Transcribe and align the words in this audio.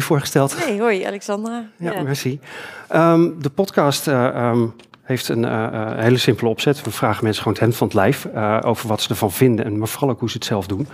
u 0.00 0.04
voorgesteld. 0.04 0.66
Nee, 0.66 0.80
hoi, 0.80 1.04
Alexandra. 1.04 1.68
Ja, 1.76 2.02
merci. 2.02 2.40
Ehm, 2.88 3.30
de 3.38 3.50
podcast 3.50 4.08
eh, 4.08 4.26
ehm, 4.26 4.66
heeft 5.02 5.28
een 5.28 5.44
eh, 5.44 5.98
hele 5.98 6.18
simpele 6.18 6.48
opzet. 6.48 6.82
We 6.82 6.90
vragen 6.90 7.24
mensen 7.24 7.42
gewoon 7.42 7.58
het 7.58 7.66
hemd 7.66 7.76
van 7.76 7.86
het 7.86 7.96
lijf 7.96 8.26
over 8.64 8.88
wat 8.88 9.00
ze 9.02 9.08
ervan 9.08 9.32
vinden 9.32 9.64
en 9.64 9.78
maar 9.78 9.88
vooral 9.88 10.10
ook 10.10 10.20
hoe 10.20 10.30
ze 10.30 10.36
het 10.36 10.46
zelf 10.46 10.66
doen. 10.66 10.88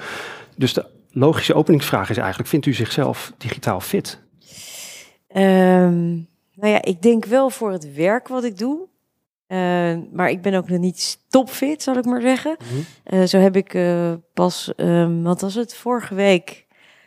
Dus 0.56 0.72
de 0.72 0.86
logische 1.10 1.54
openingsvraag 1.54 2.10
is 2.10 2.16
eigenlijk, 2.16 2.48
vindt 2.48 2.66
u 2.66 2.72
zichzelf 2.72 3.32
digitaal 3.38 3.80
fit? 3.80 4.18
Ehm, 5.28 6.14
nou 6.54 6.72
ja, 6.72 6.82
ik 6.82 7.02
denk 7.02 7.24
wel 7.24 7.50
voor 7.50 7.72
het 7.72 7.94
werk 7.94 8.28
wat 8.28 8.44
ik 8.44 8.58
doe. 8.58 8.88
Uh, 9.48 9.58
maar 10.12 10.30
ik 10.30 10.42
ben 10.42 10.54
ook 10.54 10.68
nog 10.68 10.78
niet 10.78 11.18
topfit, 11.28 11.82
zal 11.82 11.96
ik 11.96 12.04
maar 12.04 12.20
zeggen. 12.20 12.56
Mhm. 12.58 13.16
Uh, 13.16 13.26
zo 13.26 13.38
heb 13.38 13.56
ik 13.56 13.74
uh, 13.74 14.12
pas, 14.34 14.72
wat 15.22 15.40
was 15.40 15.54
het, 15.54 15.74
vorige 15.74 16.14
week 16.14 16.65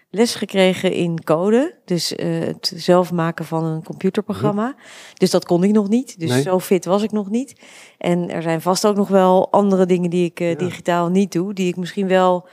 les 0.09 0.35
gekregen 0.35 0.91
in 0.91 1.23
code. 1.23 1.75
Dus 1.85 2.13
het 2.15 2.73
zelf 2.75 3.11
maken 3.11 3.45
van 3.45 3.65
een 3.65 3.83
computerprogramma. 3.83 4.67
Mhm. 4.67 4.77
Dus 5.13 5.31
dat 5.31 5.45
kon 5.45 5.63
ik 5.63 5.71
nog 5.71 5.89
niet. 5.89 6.19
Dus 6.19 6.41
zo 6.41 6.59
fit 6.59 6.85
was 6.85 7.03
ik 7.03 7.11
nog 7.11 7.29
niet. 7.29 7.61
En 7.97 8.29
er 8.29 8.41
zijn 8.41 8.61
vast 8.61 8.87
ook 8.87 8.95
nog 8.95 9.07
wel 9.07 9.51
andere 9.51 9.85
dingen 9.85 10.09
die 10.09 10.25
ik 10.25 10.39
ja. 10.39 10.55
digitaal 10.55 11.09
niet 11.09 11.31
doe. 11.31 11.53
Die 11.53 11.67
ik 11.67 11.75
misschien 11.75 12.07
wel 12.07 12.47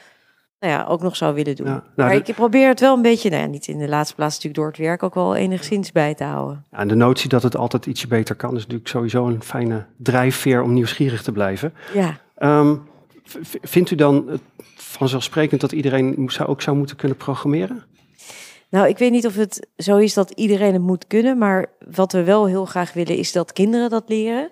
nou 0.60 0.72
ja, 0.72 0.84
ook 0.84 1.02
nog 1.02 1.16
zou 1.16 1.34
willen 1.34 1.56
doen. 1.56 1.66
nou, 1.66 1.82
maar 1.96 2.14
ik 2.14 2.34
probeer 2.34 2.68
het 2.68 2.80
wel 2.80 2.96
een 2.96 3.02
beetje, 3.02 3.30
nou 3.30 3.42
ja, 3.42 3.48
niet 3.48 3.66
in 3.66 3.78
de 3.78 3.88
laatste 3.88 4.14
plaats 4.14 4.34
natuurlijk 4.34 4.62
door 4.62 4.66
het 4.66 4.78
werk 4.78 5.02
ook 5.02 5.14
wel 5.14 5.36
enigszins 5.36 5.92
bij 5.92 6.14
te 6.14 6.24
houden. 6.24 6.64
Ja, 6.70 6.78
en 6.78 6.88
de 6.88 6.94
notie 6.94 7.28
dat 7.28 7.42
het 7.42 7.56
altijd 7.56 7.86
ietsje 7.86 8.06
beter 8.06 8.34
kan 8.34 8.54
is 8.54 8.62
natuurlijk 8.62 8.88
sowieso 8.88 9.26
een 9.26 9.42
fijne 9.42 9.86
drijfveer 9.98 10.62
om 10.62 10.72
nieuwsgierig 10.72 11.22
te 11.22 11.32
blijven. 11.32 11.74
Ja. 11.94 12.20
Um, 12.60 12.88
vindt 13.62 13.90
u 13.90 13.94
dan 13.94 14.40
vanzelfsprekend 14.76 15.60
dat 15.60 15.72
iedereen 15.72 16.14
zou, 16.26 16.48
ook 16.48 16.62
zou 16.62 16.76
moeten 16.76 16.96
kunnen 16.96 17.16
programmeren? 17.16 17.84
Nou, 18.68 18.88
ik 18.88 18.98
weet 18.98 19.10
niet 19.10 19.26
of 19.26 19.34
het 19.34 19.66
zo 19.76 19.96
is 19.96 20.14
dat 20.14 20.30
iedereen 20.30 20.72
het 20.72 20.82
moet 20.82 21.06
kunnen, 21.06 21.38
maar 21.38 21.66
wat 21.90 22.12
we 22.12 22.24
wel 22.24 22.46
heel 22.46 22.64
graag 22.64 22.92
willen 22.92 23.16
is 23.16 23.32
dat 23.32 23.52
kinderen 23.52 23.90
dat 23.90 24.04
leren. 24.06 24.50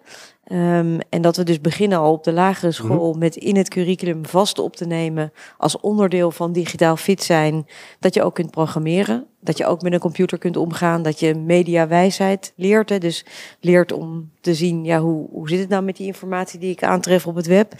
Um, 0.52 0.98
en 1.08 1.22
dat 1.22 1.36
we 1.36 1.42
dus 1.42 1.60
beginnen 1.60 1.98
al 1.98 2.12
op 2.12 2.24
de 2.24 2.32
lagere 2.32 2.66
mhm. 2.66 2.76
school 2.76 3.12
met 3.12 3.36
in 3.36 3.56
het 3.56 3.68
curriculum 3.68 4.26
vast 4.26 4.58
op 4.58 4.77
te 4.77 4.86
nemen 4.86 5.32
als 5.58 5.80
onderdeel 5.80 6.30
van 6.30 6.52
digitaal 6.52 6.96
fit 6.96 7.22
zijn, 7.22 7.66
dat 7.98 8.14
je 8.14 8.22
ook 8.22 8.34
kunt 8.34 8.50
programmeren, 8.50 9.27
dat 9.44 9.58
je 9.58 9.66
ook 9.66 9.82
met 9.82 9.92
een 9.92 9.98
computer 9.98 10.38
kunt 10.38 10.56
omgaan, 10.56 11.02
dat 11.02 11.20
je 11.20 11.34
mediawijsheid 11.34 12.52
leert. 12.56 12.88
Hè, 12.88 12.98
dus 12.98 13.24
leert 13.60 13.92
om 13.92 14.30
te 14.40 14.54
zien, 14.54 14.84
ja, 14.84 14.98
hoe, 15.00 15.28
hoe 15.30 15.48
zit 15.48 15.58
het 15.58 15.68
nou 15.68 15.82
met 15.82 15.96
die 15.96 16.06
informatie 16.06 16.60
die 16.60 16.70
ik 16.70 16.82
aantref 16.82 17.26
op 17.26 17.34
het 17.34 17.46
web. 17.46 17.72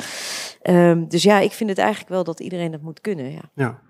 Um, 0.63 1.09
dus 1.09 1.23
ja, 1.23 1.39
ik 1.39 1.53
vind 1.53 1.71
het 1.71 1.79
eigenlijk 1.79 2.09
wel 2.09 2.25
dat 2.25 2.41
iedereen 2.41 2.71
dat 2.71 2.81
moet 2.81 3.01
kunnen. 3.01 3.31
Ja. 3.31 3.51
ja. 3.55 3.81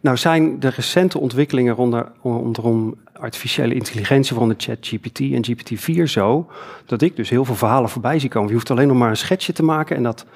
Nou 0.00 0.16
zijn 0.16 0.60
de 0.60 0.68
recente 0.68 1.18
ontwikkelingen 1.18 1.74
rondom, 1.74 2.04
rondom 2.22 2.94
artificiële 3.12 3.74
intelligentie, 3.74 4.36
waaronder 4.36 4.60
ChatGPT 4.60 5.20
en 5.20 5.46
GPT-4 5.50 6.02
zo, 6.02 6.46
dat 6.86 7.02
ik 7.02 7.16
dus 7.16 7.30
heel 7.30 7.44
veel 7.44 7.54
verhalen 7.54 7.90
voorbij 7.90 8.18
zie 8.18 8.28
komen. 8.28 8.48
Je 8.48 8.54
hoeft 8.54 8.70
alleen 8.70 8.88
nog 8.88 8.96
maar 8.96 9.10
een 9.10 9.16
schetsje 9.16 9.52
te 9.52 9.62
maken 9.62 9.96
en 9.96 10.02
dat 10.02 10.26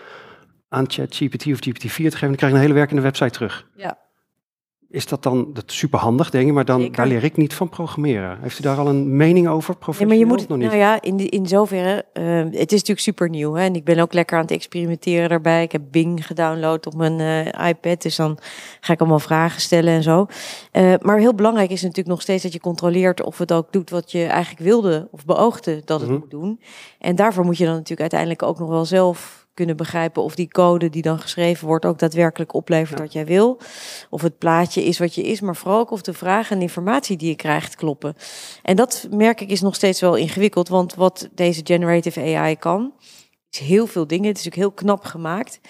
aan 0.68 0.90
ChatGPT 0.90 1.46
of 1.46 1.58
GPT-4 1.58 1.80
te 1.80 1.90
geven, 1.90 2.20
dan 2.20 2.36
krijg 2.36 2.52
je 2.52 2.58
een 2.58 2.64
hele 2.64 2.74
werkende 2.74 3.02
website 3.02 3.30
terug. 3.30 3.66
Ja, 3.76 3.98
is 4.92 5.06
dat 5.06 5.22
dan 5.22 5.50
dat 5.52 5.64
superhandig, 5.66 6.30
denk 6.30 6.46
je, 6.46 6.52
maar 6.52 6.64
dan, 6.64 6.92
daar 6.92 7.06
leer 7.06 7.24
ik 7.24 7.36
niet 7.36 7.54
van 7.54 7.68
programmeren. 7.68 8.38
Heeft 8.40 8.58
u 8.58 8.62
daar 8.62 8.78
al 8.78 8.88
een 8.88 9.16
mening 9.16 9.48
over? 9.48 9.76
Ja, 9.98 10.06
maar 10.06 10.16
je 10.16 10.26
moet, 10.26 10.48
nog 10.48 10.58
niet? 10.58 10.66
Nou 10.66 10.78
ja, 10.78 11.02
in, 11.02 11.30
in 11.30 11.46
zoverre, 11.46 12.04
uh, 12.14 12.38
het 12.38 12.54
is 12.54 12.78
natuurlijk 12.78 13.00
super 13.00 13.28
nieuw. 13.28 13.52
Hè? 13.52 13.64
En 13.64 13.74
ik 13.74 13.84
ben 13.84 13.98
ook 13.98 14.12
lekker 14.12 14.36
aan 14.36 14.42
het 14.42 14.50
experimenteren 14.50 15.28
daarbij. 15.28 15.62
Ik 15.62 15.72
heb 15.72 15.82
Bing 15.90 16.26
gedownload 16.26 16.86
op 16.86 16.94
mijn 16.94 17.18
uh, 17.18 17.68
iPad, 17.68 18.02
dus 18.02 18.16
dan 18.16 18.38
ga 18.80 18.92
ik 18.92 19.00
allemaal 19.00 19.18
vragen 19.18 19.60
stellen 19.60 19.94
en 19.94 20.02
zo. 20.02 20.26
Uh, 20.72 20.94
maar 21.00 21.18
heel 21.18 21.34
belangrijk 21.34 21.70
is 21.70 21.82
natuurlijk 21.82 22.08
nog 22.08 22.22
steeds 22.22 22.42
dat 22.42 22.52
je 22.52 22.60
controleert 22.60 23.22
of 23.22 23.38
het 23.38 23.52
ook 23.52 23.72
doet 23.72 23.90
wat 23.90 24.12
je 24.12 24.24
eigenlijk 24.24 24.64
wilde 24.64 25.08
of 25.10 25.24
beoogde 25.24 25.82
dat 25.84 26.00
het 26.00 26.10
mm 26.10 26.18
moet 26.18 26.30
doen. 26.30 26.60
En 26.98 27.16
daarvoor 27.16 27.44
moet 27.44 27.58
je 27.58 27.64
dan 27.64 27.74
natuurlijk 27.74 28.00
uiteindelijk 28.00 28.42
ook 28.42 28.58
nog 28.58 28.68
wel 28.68 28.84
zelf 28.84 29.41
kunnen 29.54 29.76
begrijpen 29.76 30.22
of 30.22 30.34
die 30.34 30.48
code 30.48 30.88
die 30.88 31.02
dan 31.02 31.18
geschreven 31.18 31.66
wordt 31.66 31.84
ook 31.84 31.98
daadwerkelijk 31.98 32.54
oplevert 32.54 32.98
wat 32.98 33.12
jij 33.12 33.26
wil. 33.26 33.60
Of 34.10 34.22
het 34.22 34.38
plaatje 34.38 34.84
is 34.84 34.98
wat 34.98 35.14
je 35.14 35.22
is, 35.22 35.40
maar 35.40 35.56
vooral 35.56 35.80
ook 35.80 35.90
of 35.90 36.02
de 36.02 36.12
vragen 36.12 36.56
en 36.56 36.62
informatie 36.62 37.16
die 37.16 37.28
je 37.28 37.36
krijgt 37.36 37.76
kloppen. 37.76 38.14
En 38.62 38.76
dat 38.76 39.06
merk 39.10 39.40
ik 39.40 39.50
is 39.50 39.60
nog 39.60 39.74
steeds 39.74 40.00
wel 40.00 40.14
ingewikkeld, 40.14 40.68
want 40.68 40.94
wat 40.94 41.28
deze 41.34 41.60
generative 41.64 42.36
AI 42.36 42.56
kan, 42.56 42.92
is 43.50 43.58
heel 43.58 43.86
veel 43.86 44.06
dingen. 44.06 44.28
Het 44.28 44.38
is 44.38 44.46
ook 44.46 44.54
heel 44.54 44.72
knap 44.72 45.04
gemaakt. 45.04 45.60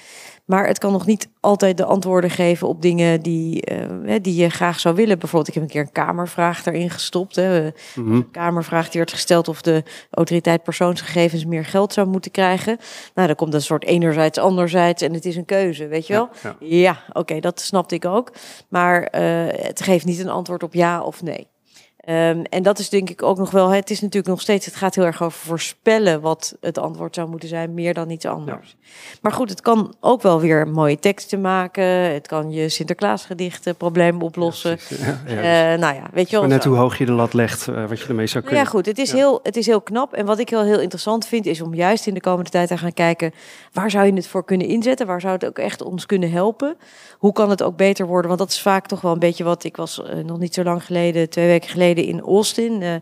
Maar 0.53 0.67
het 0.67 0.79
kan 0.79 0.93
nog 0.93 1.07
niet 1.07 1.29
altijd 1.41 1.77
de 1.77 1.85
antwoorden 1.85 2.31
geven 2.31 2.69
op 2.69 2.83
dingen 2.83 3.21
die, 3.21 3.73
uh, 3.73 4.17
die 4.23 4.35
je 4.35 4.49
graag 4.49 4.81
zou 4.81 4.95
willen. 4.95 5.19
Bijvoorbeeld, 5.19 5.49
ik 5.49 5.55
heb 5.55 5.63
een 5.63 5.69
keer 5.69 5.81
een 5.81 5.93
kamervraag 5.93 6.67
erin 6.67 6.91
gestopt. 6.91 7.37
Hè. 7.37 7.71
Mhm. 7.95 8.13
Een 8.13 8.31
kamervraag 8.31 8.89
die 8.89 9.01
werd 9.01 9.13
gesteld 9.13 9.49
of 9.49 9.63
de 9.63 9.83
autoriteit 10.11 10.63
persoonsgegevens 10.63 11.45
meer 11.45 11.65
geld 11.65 11.93
zou 11.93 12.09
moeten 12.09 12.31
krijgen. 12.31 12.77
Nou, 13.15 13.27
dan 13.27 13.37
komt 13.37 13.55
een 13.55 13.63
soort 13.63 13.85
enerzijds, 13.85 14.39
anderzijds 14.39 15.03
en 15.03 15.15
het 15.15 15.25
is 15.25 15.37
een 15.37 15.45
keuze, 15.45 15.87
weet 15.87 16.07
je 16.07 16.13
wel? 16.13 16.29
Ja, 16.59 16.99
oké, 17.13 17.41
dat 17.41 17.61
snapte 17.61 17.95
ik 17.95 18.05
ook. 18.05 18.33
Maar 18.69 19.01
uh, 19.01 19.47
het 19.49 19.83
geeft 19.83 20.05
niet 20.05 20.19
een 20.19 20.29
antwoord 20.29 20.63
op 20.63 20.75
ja 20.75 21.03
of 21.03 21.23
nee. 21.23 21.52
Um, 22.09 22.43
en 22.43 22.63
dat 22.63 22.79
is 22.79 22.89
denk 22.89 23.11
ik 23.11 23.23
ook 23.23 23.39
nog 23.39 23.51
wel. 23.51 23.69
Het 23.69 23.91
is 23.91 24.01
natuurlijk 24.01 24.29
nog 24.29 24.41
steeds. 24.41 24.67
Het 24.67 24.77
gaat 24.77 24.95
heel 24.95 25.05
erg 25.05 25.23
over 25.23 25.39
voorspellen 25.39 26.21
wat 26.21 26.57
het 26.61 26.79
antwoord 26.79 27.15
zou 27.15 27.29
moeten 27.29 27.49
zijn, 27.49 27.75
meer 27.75 27.95
dan 27.95 28.11
iets 28.11 28.25
anders. 28.27 28.77
Maar 29.21 29.33
goed, 29.33 29.49
het 29.51 29.61
kan 29.61 29.95
ook 30.01 30.23
wel 30.23 30.41
weer 30.41 30.69
mooie 30.69 30.99
teksten 30.99 31.41
maken. 31.41 31.85
Het 31.85 32.27
kan 32.27 32.51
je 32.51 32.69
Sinterklaasgedichten 32.69 33.77
probleem 33.77 34.23
oplossen. 34.23 34.79
Ja, 35.27 35.73
uh, 35.73 35.81
nou 35.81 35.95
ja, 35.95 36.03
weet 36.13 36.31
je 36.31 36.39
wel. 36.39 36.49
net 36.49 36.65
hoe 36.65 36.77
hoog 36.77 36.99
je 36.99 37.07
de 37.07 37.13
lat 37.13 37.33
legt, 37.33 37.69
uh, 37.69 37.89
wat 37.89 38.01
je 38.01 38.09
ermee 38.09 38.27
zou 38.27 38.45
kunnen. 38.45 38.63
Ja, 38.63 38.71
goed. 38.71 38.87
Het 38.87 38.99
is, 38.99 39.13
Heel, 39.13 39.41
het 39.43 39.57
is 39.57 39.67
heel 39.67 39.81
knap. 39.81 40.13
En 40.13 40.27
wat 40.27 40.39
ik 40.39 40.51
wel 40.51 40.65
heel 40.65 40.81
interessant 40.81 41.27
vind, 41.27 41.47
is 41.47 41.61
om 41.61 41.75
juist 41.75 42.07
in 42.07 42.15
de 42.15 42.21
komende 42.21 42.51
tijd 42.51 42.69
te 42.69 42.79
gaan 42.79 42.93
kijken. 42.93 43.33
Waar 43.73 43.91
zou 43.91 44.07
je 44.07 44.13
het 44.13 44.27
voor 44.27 44.45
kunnen 44.45 44.67
inzetten? 44.67 45.07
Waar 45.07 45.21
zou 45.21 45.33
het 45.33 45.47
ook 45.47 45.59
echt 45.59 45.83
ons 45.83 46.07
kunnen 46.07 46.31
helpen? 46.31 46.77
Hoe 47.19 47.33
kan 47.33 47.51
het 47.51 47.63
ook 47.63 47.77
beter 47.77 48.07
worden? 48.07 48.27
Want 48.27 48.41
dat 48.41 48.51
is 48.51 48.61
vaak 48.61 48.87
toch 48.87 49.01
wel 49.01 49.13
een 49.13 49.19
beetje 49.19 49.45
wat 49.45 49.65
ik 49.65 49.77
was 49.77 49.99
uh, 49.99 50.25
nog 50.25 50.39
niet 50.39 50.55
zo 50.55 50.63
lang 50.63 50.85
geleden, 50.85 51.31
twee 51.31 51.47
weken 51.47 51.69
geleden 51.69 51.91
in 51.97 52.21
Austin 52.21 52.81
uh, 52.81 52.95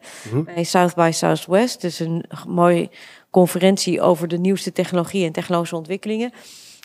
bij 0.44 0.64
South 0.64 0.94
by 0.94 1.10
Southwest. 1.12 1.80
Dus 1.80 1.98
een 1.98 2.24
mooie 2.48 2.90
conferentie 3.30 4.00
over 4.00 4.28
de 4.28 4.38
nieuwste 4.38 4.72
technologie 4.72 5.24
en 5.24 5.32
technologische 5.32 5.76
ontwikkelingen. 5.76 6.32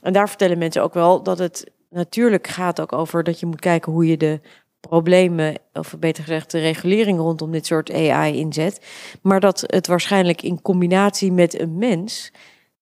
En 0.04 0.14
daar 0.14 0.28
vertellen 0.28 0.58
mensen 0.58 0.84
ook 0.84 0.94
wel 0.94 1.24
dat 1.24 1.38
het 1.38 1.72
natuurlijk 1.90 2.48
gaat 2.48 2.82
ook 2.82 2.94
over 2.94 3.24
dat 3.24 3.40
je 3.40 3.46
moet 3.46 3.60
kijken 3.60 3.92
hoe 3.92 4.08
je 4.08 4.18
de 4.18 4.40
problemen, 4.80 5.56
of 5.74 5.96
beter 6.00 6.24
gezegd 6.24 6.52
de 6.52 6.60
regulering 6.60 7.20
rondom 7.20 7.52
dit 7.52 7.66
soort 7.66 7.94
AI 7.94 8.38
inzet. 8.38 8.86
Maar 9.22 9.40
dat 9.40 9.64
het 9.66 9.88
waarschijnlijk 9.88 10.42
in 10.42 10.62
combinatie 10.62 11.32
met 11.32 11.60
een 11.60 11.78
mens 11.78 12.32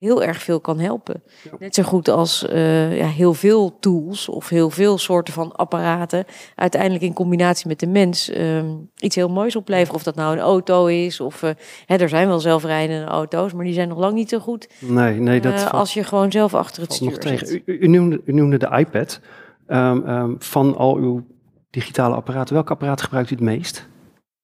heel 0.03 0.23
erg 0.23 0.41
veel 0.41 0.59
kan 0.59 0.79
helpen. 0.79 1.23
Net 1.59 1.75
zo 1.75 1.83
goed 1.83 2.07
als 2.07 2.45
uh, 2.49 2.97
ja, 2.97 3.07
heel 3.07 3.33
veel 3.33 3.77
tools 3.79 4.29
of 4.29 4.49
heel 4.49 4.69
veel 4.69 4.97
soorten 4.97 5.33
van 5.33 5.55
apparaten 5.55 6.25
uiteindelijk 6.55 7.03
in 7.03 7.13
combinatie 7.13 7.67
met 7.67 7.79
de 7.79 7.87
mens 7.87 8.37
um, 8.37 8.89
iets 8.97 9.15
heel 9.15 9.29
moois 9.29 9.55
opleveren. 9.55 9.95
Of 9.95 10.03
dat 10.03 10.15
nou 10.15 10.33
een 10.33 10.41
auto 10.41 10.85
is 10.85 11.19
of 11.19 11.41
uh, 11.41 11.49
hè, 11.85 11.95
er 11.95 12.09
zijn 12.09 12.27
wel 12.27 12.39
zelfrijdende 12.39 13.05
auto's, 13.05 13.53
maar 13.53 13.65
die 13.65 13.73
zijn 13.73 13.87
nog 13.87 13.97
lang 13.97 14.13
niet 14.13 14.29
zo 14.29 14.39
goed. 14.39 14.69
Nee, 14.79 15.19
nee, 15.19 15.41
dat 15.41 15.53
uh, 15.53 15.71
als 15.71 15.93
je 15.93 16.03
gewoon 16.03 16.31
zelf 16.31 16.53
achter 16.53 16.81
het 16.81 16.93
stuur 16.93 17.17
zit. 17.19 17.61
U, 17.65 17.77
u, 17.79 17.87
noemde, 17.87 18.21
u 18.25 18.33
noemde 18.33 18.57
de 18.57 18.77
iPad. 18.77 19.19
Um, 19.67 20.09
um, 20.09 20.35
van 20.39 20.77
al 20.77 20.95
uw 20.95 21.23
digitale 21.69 22.15
apparaten, 22.15 22.53
welk 22.53 22.69
apparaat 22.69 23.01
gebruikt 23.01 23.31
u 23.31 23.35
het 23.35 23.43
meest? 23.43 23.87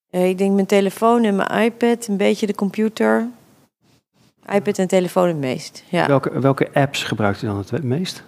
ik 0.09 0.37
denk 0.37 0.53
mijn 0.53 0.65
telefoon 0.65 1.23
en 1.23 1.35
mijn 1.35 1.63
iPad, 1.63 2.07
een 2.07 2.17
beetje 2.17 2.47
de 2.47 2.55
computer 2.55 3.27
iPad 4.53 4.77
en 4.77 4.87
telefoon 4.87 5.27
het 5.27 5.37
meest. 5.37 5.83
Ja. 5.89 6.07
Welke, 6.07 6.39
welke 6.39 6.69
apps 6.73 7.03
gebruikt 7.03 7.41
u 7.41 7.47
dan 7.47 7.57
het 7.57 7.83
meest? 7.83 8.23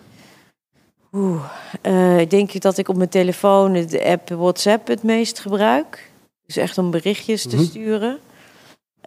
Oeh, 1.13 1.43
uh, 1.81 2.19
ik 2.19 2.29
denk 2.29 2.61
dat 2.61 2.77
ik 2.77 2.87
op 2.87 2.95
mijn 2.95 3.09
telefoon 3.09 3.73
de 3.73 4.05
app 4.05 4.29
WhatsApp 4.29 4.87
het 4.87 5.03
meest 5.03 5.39
gebruik. 5.39 6.11
Dus 6.45 6.55
echt 6.55 6.77
om 6.77 6.91
berichtjes 6.91 7.43
te 7.43 7.55
mhm. 7.55 7.65
sturen. 7.65 8.19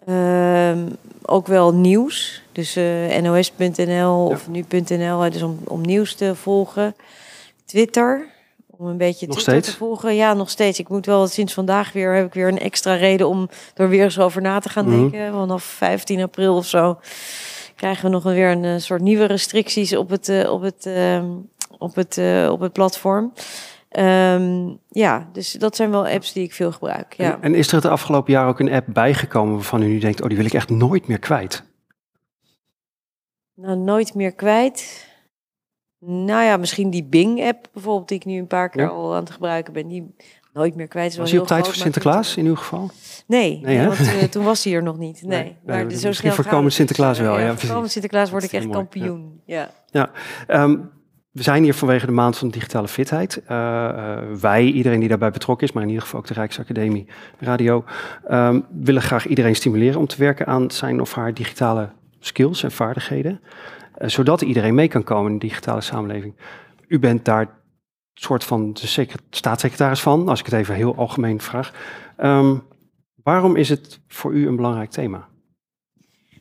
Uh, 0.07 0.77
ook 1.21 1.47
wel 1.47 1.73
nieuws. 1.73 2.43
Dus 2.51 2.77
uh, 2.77 3.17
nos.nl 3.17 4.25
of 4.25 4.47
nu.nl, 4.47 5.29
dus 5.29 5.41
om, 5.41 5.59
om 5.63 5.81
nieuws 5.81 6.15
te 6.15 6.35
volgen. 6.35 6.95
Twitter 7.65 8.27
om 8.77 8.87
een 8.87 8.97
beetje 8.97 9.27
nog 9.27 9.39
steeds? 9.39 9.69
te 9.69 9.77
volgen. 9.77 10.15
Ja, 10.15 10.33
nog 10.33 10.49
steeds. 10.49 10.79
Ik 10.79 10.89
moet 10.89 11.05
wel 11.05 11.27
sinds 11.27 11.53
vandaag 11.53 11.91
weer 11.91 12.13
heb 12.13 12.25
ik 12.25 12.33
weer 12.33 12.47
een 12.47 12.59
extra 12.59 12.93
reden 12.93 13.27
om 13.27 13.49
er 13.73 13.89
weer 13.89 14.03
eens 14.03 14.19
over 14.19 14.41
na 14.41 14.59
te 14.59 14.69
gaan 14.69 14.85
mhm. 14.89 14.99
denken. 14.99 15.33
Vanaf 15.33 15.63
15 15.63 16.21
april 16.21 16.55
of 16.55 16.65
zo 16.65 16.99
krijgen 17.75 18.05
we 18.05 18.11
nog 18.11 18.23
weer 18.23 18.51
een, 18.51 18.63
een 18.63 18.81
soort 18.81 19.01
nieuwe 19.01 19.25
restricties 19.25 19.95
op 19.95 20.09
het, 20.09 20.29
uh, 20.29 20.51
op 20.51 20.61
het, 20.61 20.85
uh, 20.85 21.23
op 21.77 21.95
het, 21.95 22.17
uh, 22.17 22.49
op 22.51 22.59
het 22.59 22.73
platform. 22.73 23.33
Um, 23.99 24.79
ja, 24.89 25.29
dus 25.31 25.51
dat 25.51 25.75
zijn 25.75 25.91
wel 25.91 26.07
apps 26.07 26.33
die 26.33 26.43
ik 26.43 26.53
veel 26.53 26.71
gebruik. 26.71 27.13
Ja. 27.13 27.33
En, 27.33 27.41
en, 27.41 27.55
is 27.55 27.67
er 27.67 27.75
het 27.75 27.85
afgelopen 27.85 28.33
jaar 28.33 28.47
ook 28.47 28.59
een 28.59 28.71
app 28.71 28.87
bijgekomen 28.93 29.53
waarvan 29.53 29.81
u 29.81 29.87
nu 29.87 29.99
denkt, 29.99 30.21
oh 30.21 30.27
die 30.27 30.37
wil 30.37 30.45
ik 30.45 30.53
echt 30.53 30.69
nooit 30.69 31.07
meer 31.07 31.19
kwijt? 31.19 31.63
Nou, 33.55 33.77
nooit 33.77 34.13
meer 34.13 34.31
kwijt. 34.31 35.07
Nou 35.99 36.43
ja, 36.43 36.57
misschien 36.57 36.89
die 36.89 37.03
Bing-app 37.03 37.67
bijvoorbeeld, 37.73 38.07
die 38.07 38.17
ik 38.17 38.25
nu 38.25 38.37
een 38.39 38.47
paar 38.47 38.69
keer 38.69 38.89
al 38.89 39.13
aan 39.13 39.23
het 39.23 39.31
gebruiken 39.31 39.73
ben. 39.73 39.87
Die 39.87 40.15
nooit 40.53 40.75
meer 40.75 40.87
kwijt. 40.87 41.11
Is 41.11 41.17
Was 41.17 41.31
hij 41.31 41.39
op 41.39 41.47
tijd 41.47 41.63
voor 41.63 41.73
groot, 41.73 41.83
Sinterklaas 41.83 42.37
in 42.37 42.45
uw 42.45 42.55
geval? 42.55 42.91
Nee, 43.27 43.61
want 43.63 43.99
eh, 43.99 44.23
toen 44.33 44.43
was 44.43 44.63
hij 44.63 44.73
er 44.73 44.83
nog 44.83 44.97
niet. 44.97 45.21
Nee, 45.21 45.43
Nee, 45.43 45.57
maar 45.65 45.75
nee, 45.75 45.85
dus 45.87 46.01
zo 46.01 46.07
misschien 46.07 46.31
snel 46.31 46.43
voor 46.43 46.53
komend 46.53 46.73
gaat 46.73 46.87
het. 46.87 46.89
Sinterklaas 46.89 47.19
wel, 47.19 47.39
ja, 47.39 47.55
komend 47.73 47.91
Sinterklaas 47.91 48.29
word 48.29 48.43
ik 48.43 48.51
echt 48.51 48.65
mooi, 48.65 48.77
ja. 48.77 48.83
kampioen. 48.83 49.41
Ja. 49.45 50.11
Ehm, 50.47 50.75
we 51.35 51.43
zijn 51.43 51.63
hier 51.63 51.73
vanwege 51.73 52.05
de 52.05 52.11
maand 52.11 52.37
van 52.37 52.49
digitale 52.49 52.87
fitheid. 52.87 53.41
Eh, 53.45 53.87
eh, 53.89 54.23
wij, 54.39 54.63
iedereen 54.63 54.99
die 54.99 55.09
daarbij 55.09 55.31
betrokken 55.31 55.67
is, 55.67 55.73
maar 55.73 55.83
in 55.83 55.89
ieder 55.89 56.03
geval 56.03 56.19
ook 56.19 56.27
de 56.27 56.33
Rijksacademie 56.33 57.07
Radio, 57.39 57.83
ehm, 58.27 58.61
willen 58.71 59.01
graag 59.01 59.27
iedereen 59.27 59.55
stimuleren 59.55 59.99
om 59.99 60.07
te 60.07 60.17
werken 60.17 60.45
aan 60.45 60.71
zijn 60.71 61.01
of 61.01 61.13
haar 61.13 61.33
digitale 61.33 61.89
skills 62.19 62.63
en 62.63 62.71
vaardigheden. 62.71 63.39
Eh, 63.97 64.07
zodat 64.07 64.41
iedereen 64.41 64.75
mee 64.75 64.87
kan 64.87 65.03
komen 65.03 65.31
in 65.31 65.37
de 65.37 65.47
digitale 65.47 65.81
samenleving. 65.81 66.35
U 66.87 66.99
bent 66.99 67.25
daar 67.25 67.63
soort 68.13 68.43
van 68.43 68.73
de 68.73 68.87
secre- 68.87 69.19
staatssecretaris 69.29 70.01
van, 70.01 70.27
als 70.27 70.39
ik 70.39 70.45
het 70.45 70.55
even 70.55 70.75
heel 70.75 70.95
algemeen 70.95 71.41
vraag. 71.41 71.73
Ehm, 72.17 72.57
waarom 73.23 73.55
is 73.55 73.69
het 73.69 73.99
voor 74.07 74.33
u 74.33 74.47
een 74.47 74.55
belangrijk 74.55 74.89
thema? 74.89 75.27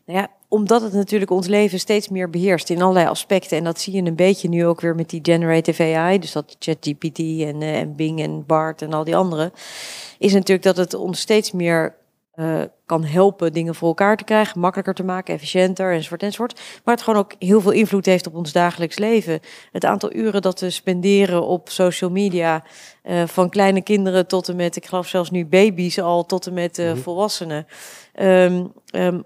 Nou 0.06 0.18
ja, 0.18 0.28
omdat 0.48 0.82
het 0.82 0.92
natuurlijk 0.92 1.30
ons 1.30 1.46
leven 1.46 1.78
steeds 1.78 2.08
meer 2.08 2.30
beheerst 2.30 2.70
in 2.70 2.82
allerlei 2.82 3.06
aspecten. 3.06 3.58
En 3.58 3.64
dat 3.64 3.80
zie 3.80 3.94
je 3.94 4.02
een 4.02 4.16
beetje 4.16 4.48
nu 4.48 4.66
ook 4.66 4.80
weer 4.80 4.94
met 4.94 5.10
die 5.10 5.20
generative 5.22 5.82
AI. 5.82 6.18
Dus 6.18 6.32
dat 6.32 6.56
ChatGPT 6.58 7.18
en, 7.18 7.62
eh, 7.62 7.78
en 7.78 7.96
Bing 7.96 8.20
en 8.20 8.46
BART 8.46 8.82
en 8.82 8.92
al 8.92 9.04
die 9.04 9.16
andere. 9.16 9.52
Is 10.18 10.32
natuurlijk 10.32 10.62
dat 10.62 10.76
het 10.76 10.94
ons 10.94 11.20
steeds 11.20 11.52
meer 11.52 11.94
eh, 12.34 12.60
kan 12.86 13.04
helpen 13.04 13.52
dingen 13.52 13.74
voor 13.74 13.88
elkaar 13.88 14.16
te 14.16 14.24
krijgen. 14.24 14.60
Makkelijker 14.60 14.94
te 14.94 15.04
maken, 15.04 15.34
efficiënter 15.34 15.92
enzovoort 15.92 16.22
enzovoort. 16.22 16.60
Maar 16.84 16.94
het 16.94 17.04
gewoon 17.04 17.20
ook 17.20 17.32
heel 17.38 17.60
veel 17.60 17.70
invloed 17.70 18.06
heeft 18.06 18.26
op 18.26 18.34
ons 18.34 18.52
dagelijks 18.52 18.98
leven. 18.98 19.40
Het 19.72 19.84
aantal 19.84 20.12
uren 20.14 20.42
dat 20.42 20.60
we 20.60 20.70
spenderen 20.70 21.42
op 21.46 21.68
social 21.68 22.10
media. 22.10 22.62
eh, 23.02 23.22
van 23.26 23.48
kleine 23.48 23.82
kinderen 23.82 24.26
tot 24.26 24.48
en 24.48 24.56
met, 24.56 24.76
ik 24.76 24.86
geloof 24.86 25.08
zelfs 25.08 25.30
nu 25.30 25.46
baby's 25.46 25.98
al, 25.98 26.26
tot 26.26 26.46
en 26.46 26.54
met 26.54 26.78
eh, 26.78 26.90
Mhm. 26.90 26.96
volwassenen. 26.96 27.66
Ehm, 28.14 28.64
ehm, 28.90 29.20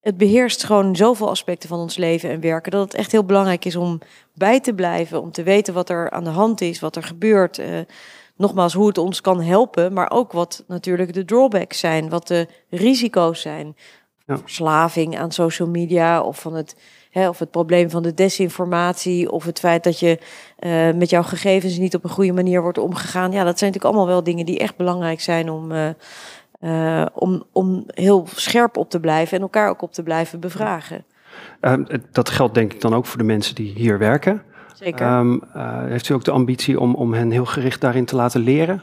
het 0.00 0.16
beheerst 0.16 0.64
gewoon 0.64 0.96
zoveel 0.96 1.28
aspecten 1.28 1.68
van 1.68 1.78
ons 1.78 1.96
leven 1.96 2.30
en 2.30 2.40
werken 2.40 2.70
dat 2.72 2.82
het 2.82 2.94
echt 2.94 3.12
heel 3.12 3.24
belangrijk 3.24 3.64
is 3.64 3.76
om 3.76 3.98
bij 4.34 4.60
te 4.60 4.74
blijven, 4.74 5.20
om 5.22 5.32
te 5.32 5.42
weten 5.42 5.74
wat 5.74 5.88
er 5.88 6.10
aan 6.10 6.24
de 6.24 6.30
hand 6.30 6.60
is, 6.60 6.80
wat 6.80 6.96
er 6.96 7.02
gebeurt. 7.02 7.58
Nogmaals, 8.40 8.72
hoe 8.74 8.86
het 8.86 8.98
ons 8.98 9.20
kan 9.20 9.42
helpen, 9.42 9.92
maar 9.92 10.10
ook 10.10 10.32
wat 10.32 10.64
natuurlijk 10.66 11.12
de 11.12 11.24
drawbacks 11.24 11.78
zijn, 11.78 12.08
wat 12.08 12.26
de 12.26 12.48
risico's 12.70 13.40
zijn. 13.40 13.76
Ja. 14.26 14.38
Verslaving 14.38 15.18
aan 15.18 15.32
social 15.32 15.68
media 15.68 16.22
of 16.22 16.40
van 16.40 16.54
het, 16.54 16.76
of 17.12 17.38
het 17.38 17.50
probleem 17.50 17.90
van 17.90 18.02
de 18.02 18.14
desinformatie 18.14 19.30
of 19.30 19.44
het 19.44 19.58
feit 19.58 19.84
dat 19.84 19.98
je 19.98 20.18
eh, 20.58 20.92
met 20.92 21.10
jouw 21.10 21.22
gegevens 21.22 21.78
niet 21.78 21.94
op 21.94 22.04
een 22.04 22.10
goede 22.10 22.32
manier 22.32 22.62
wordt 22.62 22.78
omgegaan. 22.78 23.32
Ja, 23.32 23.44
dat 23.44 23.58
zijn 23.58 23.70
natuurlijk 23.72 23.84
allemaal 23.84 24.14
wel 24.14 24.24
dingen 24.24 24.46
die 24.46 24.58
echt 24.58 24.76
belangrijk 24.76 25.20
zijn 25.20 25.50
om. 25.50 25.72
eh, 25.72 25.90
eh, 26.60 27.06
om, 27.14 27.44
om 27.52 27.84
heel 27.86 28.26
scherp 28.34 28.76
op 28.76 28.90
te 28.90 29.00
blijven 29.00 29.36
en 29.36 29.42
elkaar 29.42 29.68
ook 29.68 29.82
op 29.82 29.92
te 29.92 30.02
blijven 30.02 30.40
bevragen. 30.40 31.04
Ehm, 31.60 31.84
dat 32.12 32.30
geldt 32.30 32.54
denk 32.54 32.72
ik 32.72 32.80
dan 32.80 32.94
ook 32.94 33.06
voor 33.06 33.18
de 33.18 33.24
mensen 33.24 33.54
die 33.54 33.72
hier 33.72 33.98
werken. 33.98 34.42
Zeker. 34.80 35.06
Ehm, 35.06 35.38
eh, 35.54 35.84
heeft 35.84 36.08
u 36.08 36.14
ook 36.14 36.24
de 36.24 36.30
ambitie 36.30 36.80
om, 36.80 36.94
om 36.94 37.12
hen 37.12 37.30
heel 37.30 37.46
gericht 37.46 37.80
daarin 37.80 38.04
te 38.04 38.16
laten 38.16 38.40
leren? 38.40 38.82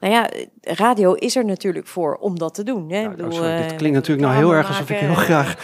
nou 0.00 0.12
ja, 0.12 0.30
radio 0.60 1.12
is 1.12 1.36
er 1.36 1.44
natuurlijk 1.44 1.86
voor 1.86 2.16
om 2.16 2.38
dat 2.38 2.54
te 2.54 2.62
doen. 2.62 2.90
Hè? 2.90 2.98
Ik 2.98 3.02
Ja, 3.02 3.10
bedoel, 3.10 3.32
sorry, 3.32 3.56
dit 3.56 3.70
eh, 3.70 3.76
klinkt 3.76 3.96
natuurlijk 3.96 4.26
nou 4.26 4.38
heel 4.38 4.54
erg 4.54 4.68
alsof 4.68 4.90
ik 4.90 4.96
heel 4.96 5.14
graag 5.14 5.54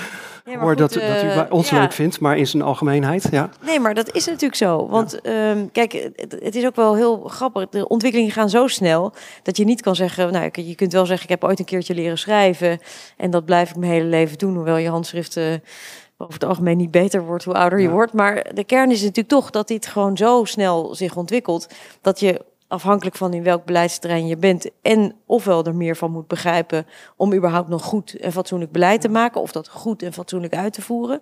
eh, 0.47 0.53
ja, 0.53 0.59
hoor 0.59 0.69
goed, 0.69 0.79
dat, 0.79 0.93
dat 0.93 1.03
u 1.03 1.29
eh, 1.29 1.35
bij 1.35 1.51
ons 1.51 1.71
ja. 1.71 1.81
leuk 1.81 1.93
vindt, 1.93 2.21
maar 2.21 2.37
in 2.37 2.47
zijn 2.47 2.63
algemeenheid. 2.63 3.29
Ja. 3.31 3.49
Nee, 3.65 3.81
maar 3.81 3.95
dat 3.95 4.15
is 4.15 4.27
natuurlijk 4.27 4.55
zo. 4.55 4.89
Want 4.89 5.21
ehm, 5.21 5.67
kijk, 5.73 5.93
het, 6.17 6.37
het 6.43 6.55
is 6.55 6.67
ook 6.67 6.77
wel 6.77 6.97
heel 6.97 7.19
grappig. 7.19 7.69
De 7.69 7.89
ontwikkelingen 7.89 8.33
gaan 8.33 8.51
zo 8.51 8.67
snel 8.67 9.13
dat 9.43 9.57
je 9.57 9.65
niet 9.65 9.81
kan 9.81 9.97
zeggen. 9.97 10.33
Nou, 10.33 10.51
je 10.53 10.75
kunt 10.75 10.93
wel 10.93 11.07
zeggen, 11.07 11.25
ik 11.25 11.31
heb 11.31 11.45
ooit 11.45 11.59
een 11.59 11.65
keertje 11.65 11.95
leren 11.95 12.19
schrijven. 12.19 12.79
En 13.17 13.31
dat 13.31 13.45
blijf 13.45 13.71
ik 13.71 13.77
mijn 13.77 13.93
hele 13.93 14.09
leven 14.09 14.39
doen. 14.39 14.55
Hoewel 14.55 14.77
je 14.77 14.89
handschrift 14.89 15.37
eh, 15.37 15.45
over 16.19 16.35
het 16.35 16.45
algemeen 16.45 16.77
niet 16.77 16.91
beter 16.91 17.25
wordt 17.25 17.45
hoe 17.45 17.55
ouder 17.55 17.79
je 17.79 17.87
Ja. 17.89 17.93
wordt. 17.93 18.13
Maar 18.13 18.51
de 18.55 18.65
kern 18.65 18.91
is 18.91 19.01
natuurlijk 19.01 19.29
toch 19.29 19.51
dat 19.51 19.69
dit 19.69 19.87
gewoon 19.87 20.17
zo 20.17 20.45
snel 20.45 20.95
zich 20.95 21.17
ontwikkelt. 21.17 21.69
Dat 22.01 22.21
je 22.21 22.45
afhankelijk 22.69 23.17
van 23.17 23.35
in 23.35 23.43
welk 23.43 23.65
beleidsterrein 23.65 24.27
je 24.27 24.37
bent. 24.37 24.71
En 24.83 25.15
ofwel 25.27 25.65
er 25.65 25.75
meer 25.75 25.97
van 25.97 26.11
moet 26.11 26.27
begrijpen 26.27 26.87
om 27.17 27.35
überhaupt 27.35 27.69
nog 27.69 27.83
goed 27.83 28.17
en 28.17 28.33
fatsoenlijk 28.33 28.73
beleid 28.73 29.01
te 29.01 29.09
maken. 29.09 29.41
Of 29.41 29.53
dat 29.53 29.69
goed 29.69 30.03
en 30.03 30.13
fatsoenlijk 30.13 30.55
uit 30.55 30.73
te 30.73 30.83
voeren. 30.83 31.21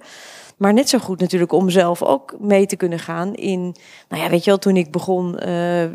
Maar 0.57 0.73
net 0.73 0.89
zo 0.89 0.99
goed 0.99 1.21
natuurlijk 1.21 1.53
om 1.53 1.71
zelf 1.71 2.03
ook 2.03 2.37
mee 2.41 2.67
te 2.67 2.77
kunnen 2.77 2.99
gaan 2.99 3.35
in... 3.35 3.75
Nou 4.09 4.23
ja, 4.23 4.31
weet 4.31 4.45
je 4.45 4.51
wel, 4.51 4.59
toen 4.59 4.77
ik 4.77 4.91
begon 4.91 5.39
eh, 5.39 5.49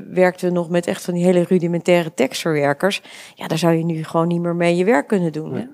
werkten 0.09 0.47
we 0.47 0.53
nog 0.53 0.69
met 0.69 0.87
echt 0.87 1.03
van 1.03 1.13
die 1.13 1.23
hele 1.23 1.43
rudimentaire 1.43 2.13
tekstverwerkers. 2.13 3.01
Ja, 3.35 3.47
daar 3.47 3.57
zou 3.57 3.73
je 3.73 3.85
nu 3.85 4.03
gewoon 4.03 4.27
niet 4.27 4.41
meer 4.41 4.55
mee 4.55 4.75
je 4.75 4.83
werk 4.85 5.07
kunnen 5.07 5.31
doen. 5.31 5.51
Nee. 5.51 5.67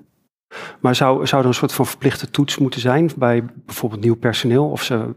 Maar 0.80 0.94
zou, 0.94 1.26
zou 1.26 1.42
er 1.42 1.48
een 1.48 1.54
soort 1.54 1.72
van 1.72 1.86
verplichte 1.86 2.30
toets 2.30 2.58
moeten 2.58 2.80
zijn 2.80 3.10
bij 3.16 3.44
bijvoorbeeld 3.66 4.00
nieuw 4.00 4.16
personeel? 4.16 4.68
Of 4.68 4.82
ze 4.82 5.14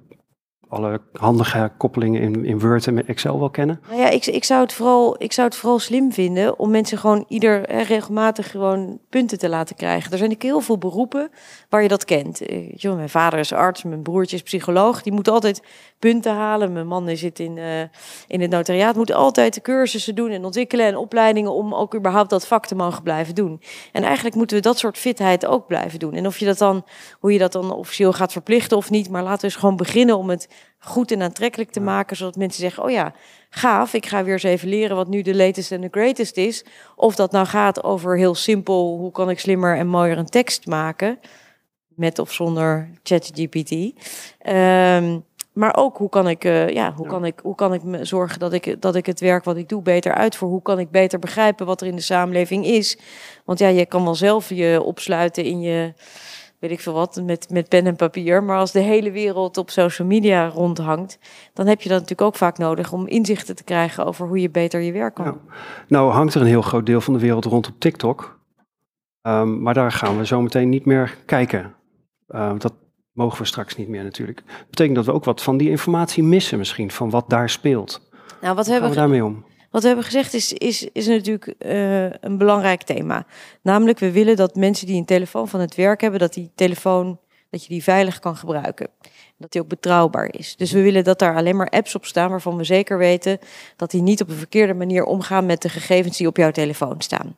alle 0.69 1.01
handige 1.13 1.71
koppelingen 1.77 2.21
in, 2.21 2.45
in 2.45 2.59
Word 2.59 2.87
en 2.87 3.07
Excel 3.07 3.39
wel 3.39 3.49
kennen? 3.49 3.81
Nou 3.87 4.01
ja, 4.01 4.09
ik, 4.09 4.25
ik, 4.25 4.43
zou 4.43 4.61
het 4.61 4.73
vooral, 4.73 5.15
ik 5.23 5.33
zou 5.33 5.47
het 5.47 5.57
vooral 5.57 5.79
slim 5.79 6.11
vinden 6.11 6.59
om 6.59 6.71
mensen 6.71 6.97
gewoon 6.97 7.25
ieder 7.27 7.71
regelmatig 7.83 8.51
gewoon 8.51 8.99
punten 9.09 9.39
te 9.39 9.49
laten 9.49 9.75
krijgen. 9.75 10.11
Er 10.11 10.17
zijn 10.17 10.29
natuurlijk 10.29 10.55
heel 10.55 10.65
veel 10.65 10.77
beroepen 10.77 11.31
waar 11.69 11.81
je 11.81 11.87
dat 11.87 12.05
kent. 12.05 12.41
Eh, 12.41 12.75
wel, 12.81 12.95
mijn 12.95 13.09
vader 13.09 13.39
is 13.39 13.53
arts, 13.53 13.83
mijn 13.83 14.01
broertje 14.01 14.35
is 14.35 14.43
psycholoog. 14.43 15.01
Die 15.01 15.13
moeten 15.13 15.33
altijd 15.33 15.61
punten 15.99 16.33
halen. 16.33 16.73
Mijn 16.73 16.87
man 16.87 17.17
zit 17.17 17.39
in, 17.39 17.57
eh, 17.57 17.81
in 18.27 18.41
het 18.41 18.49
notariaat. 18.49 18.95
Moet 18.95 19.13
altijd 19.13 19.53
de 19.53 19.61
cursussen 19.61 20.15
doen 20.15 20.29
en 20.29 20.45
ontwikkelen 20.45 20.85
en 20.85 20.97
opleidingen 20.97 21.53
om 21.53 21.73
ook 21.73 21.95
überhaupt 21.95 22.29
dat 22.29 22.47
vak 22.47 22.65
te 22.65 22.75
mogen 22.75 23.03
blijven 23.03 23.35
doen. 23.35 23.61
En 23.91 24.03
eigenlijk 24.03 24.35
moeten 24.35 24.57
we 24.57 24.63
dat 24.63 24.77
soort 24.77 24.97
fitheid 24.97 25.45
ook 25.45 25.67
blijven 25.67 25.99
doen. 25.99 26.13
En 26.13 26.25
of 26.25 26.37
je 26.37 26.45
dat 26.45 26.57
dan, 26.57 26.85
hoe 27.19 27.33
je 27.33 27.39
dat 27.39 27.51
dan 27.51 27.73
officieel 27.73 28.13
gaat 28.13 28.31
verplichten 28.31 28.77
of 28.77 28.89
niet, 28.89 29.09
maar 29.09 29.23
laten 29.23 29.39
we 29.39 29.45
eens 29.45 29.55
gewoon 29.55 29.75
beginnen 29.75 30.17
om 30.17 30.29
het 30.29 30.47
goed 30.79 31.11
en 31.11 31.21
aantrekkelijk 31.21 31.71
te 31.71 31.79
maken, 31.79 32.15
zodat 32.17 32.35
mensen 32.35 32.61
zeggen, 32.61 32.83
oh 32.83 32.89
ja, 32.91 33.13
gaaf, 33.49 33.93
ik 33.93 34.05
ga 34.05 34.23
weer 34.23 34.33
eens 34.33 34.43
even 34.43 34.67
leren 34.69 34.95
wat 34.95 35.07
nu 35.07 35.21
de 35.21 35.35
latest 35.35 35.71
en 35.71 35.81
de 35.81 35.87
greatest 35.91 36.37
is. 36.37 36.65
Of 36.95 37.15
dat 37.15 37.31
nou 37.31 37.45
gaat 37.45 37.83
over 37.83 38.17
heel 38.17 38.35
simpel, 38.35 38.97
hoe 38.97 39.11
kan 39.11 39.29
ik 39.29 39.39
slimmer 39.39 39.77
en 39.77 39.87
mooier 39.87 40.17
een 40.17 40.25
tekst 40.25 40.65
maken, 40.67 41.19
met 41.87 42.19
of 42.19 42.31
zonder 42.33 42.89
ChatGPT. 43.03 43.71
Ehm, 44.39 45.19
maar 45.53 45.75
ook 45.77 45.97
hoe 45.97 46.09
kan 46.09 46.27
ik, 46.27 46.43
eh, 46.43 46.69
ja, 46.69 46.93
hoe 46.93 47.05
Ja. 47.05 47.11
kan 47.11 47.25
ik, 47.25 47.39
hoe 47.43 47.55
kan 47.55 47.73
ik 47.73 47.83
me 47.83 48.05
zorgen 48.05 48.39
dat 48.39 48.53
ik, 48.53 48.81
dat 48.81 48.95
ik 48.95 49.05
het 49.05 49.19
werk 49.19 49.43
wat 49.43 49.57
ik 49.57 49.69
doe 49.69 49.81
beter 49.81 50.13
uitvoer? 50.13 50.49
Hoe 50.49 50.61
kan 50.61 50.79
ik 50.79 50.91
beter 50.91 51.19
begrijpen 51.19 51.65
wat 51.65 51.81
er 51.81 51.87
in 51.87 51.95
de 51.95 52.01
samenleving 52.01 52.65
is? 52.65 52.97
Want 53.45 53.59
ja, 53.59 53.67
je 53.67 53.85
kan 53.85 54.03
wel 54.03 54.15
zelf 54.15 54.49
je 54.49 54.81
opsluiten 54.83 55.43
in 55.43 55.61
je, 55.61 55.93
weet 56.59 56.71
ik 56.71 56.79
veel 56.79 56.93
wat, 56.93 57.21
met, 57.23 57.49
met 57.49 57.69
pen 57.69 57.85
en 57.85 57.95
papier. 57.95 58.43
Maar 58.43 58.57
als 58.57 58.71
de 58.71 58.79
hele 58.79 59.11
wereld 59.11 59.57
op 59.57 59.69
social 59.69 60.07
media 60.07 60.47
rondhangt, 60.47 61.19
dan 61.53 61.67
heb 61.67 61.81
je 61.81 61.89
dat 61.89 61.99
natuurlijk 61.99 62.27
ook 62.27 62.35
vaak 62.35 62.57
nodig 62.57 62.91
om 62.91 63.07
inzichten 63.07 63.55
te 63.55 63.63
krijgen 63.63 64.05
over 64.05 64.27
hoe 64.27 64.41
je 64.41 64.49
beter 64.49 64.81
je 64.81 64.91
werk 64.91 65.13
kan 65.13 65.25
doen. 65.25 65.41
Nou 65.87 66.11
hangt 66.11 66.33
er 66.33 66.41
een 66.41 66.47
heel 66.47 66.61
groot 66.61 66.85
deel 66.85 67.01
van 67.01 67.13
de 67.13 67.19
wereld 67.19 67.45
rond 67.45 67.67
op 67.67 67.79
TikTok. 67.79 68.39
Ehm, 69.21 69.61
maar 69.61 69.73
daar 69.73 69.91
gaan 69.91 70.17
we 70.17 70.25
zo 70.25 70.41
meteen 70.41 70.69
niet 70.69 70.85
meer 70.85 71.17
kijken. 71.25 71.75
Ehm, 72.27 72.57
dat 72.57 72.73
mogen 73.11 73.37
we 73.37 73.45
straks 73.45 73.75
niet 73.75 73.87
meer 73.87 74.03
natuurlijk. 74.03 74.43
Dat 74.47 74.69
betekent 74.69 74.95
dat 74.95 75.05
we 75.05 75.13
ook 75.13 75.23
wat 75.23 75.41
van 75.41 75.57
die 75.57 75.69
informatie 75.69 76.23
missen 76.23 76.57
misschien, 76.57 76.91
van 76.91 77.09
wat 77.09 77.29
daar 77.29 77.49
speelt. 77.49 78.09
Nou, 78.41 78.55
wat 78.55 78.65
Hoe 78.65 78.73
hebben 78.73 78.93
gaan 78.93 79.09
we 79.09 79.15
daarmee 79.15 79.25
om? 79.25 79.45
Wat 79.71 79.81
we 79.81 79.87
hebben 79.87 80.05
gezegd 80.05 80.33
is, 80.33 80.53
is, 80.53 80.89
is 80.93 81.07
natuurlijk 81.07 81.47
eh, 81.47 82.03
een 82.03 82.37
belangrijk 82.37 82.81
thema. 82.81 83.25
Namelijk, 83.61 83.99
we 83.99 84.11
willen 84.11 84.35
dat 84.35 84.55
mensen 84.55 84.87
die 84.87 84.97
een 84.97 85.05
telefoon 85.05 85.47
van 85.47 85.59
het 85.59 85.75
werk 85.75 86.01
hebben, 86.01 86.19
dat 86.19 86.33
die 86.33 86.51
telefoon, 86.55 87.19
dat 87.49 87.63
je 87.63 87.69
die 87.69 87.83
veilig 87.83 88.19
kan 88.19 88.35
gebruiken. 88.35 88.87
Dat 89.37 89.51
die 89.51 89.61
ook 89.61 89.67
betrouwbaar 89.67 90.33
is. 90.33 90.55
Dus 90.55 90.71
we 90.71 90.81
willen 90.81 91.03
dat 91.03 91.19
daar 91.19 91.35
alleen 91.35 91.55
maar 91.55 91.69
apps 91.69 91.95
op 91.95 92.05
staan 92.05 92.29
waarvan 92.29 92.57
we 92.57 92.63
zeker 92.63 92.97
weten 92.97 93.39
dat 93.75 93.91
die 93.91 94.01
niet 94.01 94.21
op 94.21 94.29
een 94.29 94.35
verkeerde 94.35 94.73
manier 94.73 95.03
omgaan 95.03 95.45
met 95.45 95.61
de 95.61 95.69
gegevens 95.69 96.17
die 96.17 96.27
op 96.27 96.37
jouw 96.37 96.51
telefoon 96.51 97.01
staan. 97.01 97.35